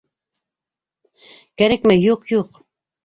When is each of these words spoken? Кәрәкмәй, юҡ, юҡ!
Кәрәкмәй, 1.63 2.03
юҡ, 2.07 2.29
юҡ! 2.37 2.63